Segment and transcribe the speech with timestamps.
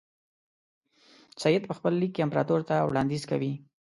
[1.41, 3.53] سید په خپل لیک کې امپراطور ته وړاندیز کوي.